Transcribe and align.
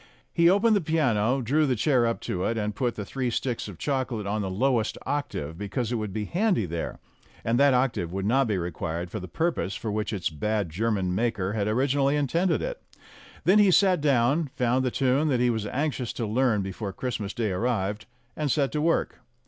He 0.33 0.49
opened 0.49 0.75
the 0.75 0.81
piano, 0.81 1.41
drew 1.43 1.67
the 1.67 1.75
chair 1.75 2.07
up 2.07 2.21
to 2.21 2.43
it, 2.45 2.57
and 2.57 2.73
put 2.73 2.95
the 2.95 3.05
three 3.05 3.29
sticks 3.29 3.67
of 3.67 3.77
chocolate 3.77 4.25
on 4.25 4.41
the 4.41 4.49
lowest 4.49 4.97
octave, 5.05 5.59
because 5.59 5.91
it 5.91 5.95
would 5.97 6.11
be 6.11 6.25
handy 6.25 6.65
there, 6.65 6.99
and 7.45 7.59
that 7.59 7.75
octave 7.75 8.11
would 8.11 8.25
not 8.25 8.47
be 8.47 8.57
required 8.57 9.11
for 9.11 9.19
the 9.19 9.27
purpose 9.27 9.75
for 9.75 9.91
which 9.91 10.11
its 10.11 10.31
bad 10.31 10.71
German 10.71 11.13
maker 11.13 11.53
had 11.53 11.67
originally 11.67 12.15
intended 12.15 12.63
it. 12.63 12.81
Then 13.43 13.59
he 13.59 13.69
sat 13.69 14.01
down, 14.01 14.49
found 14.55 14.83
the 14.83 14.89
tune 14.89 15.27
that 15.27 15.39
he 15.39 15.51
was 15.51 15.67
anxious 15.67 16.11
to 16.13 16.25
learn 16.25 16.63
before 16.63 16.91
Christmas 16.91 17.31
Day 17.35 17.51
arrived, 17.51 18.07
and 18.35 18.51
set 18.51 18.71
to 18.71 18.81
work. 18.81 19.19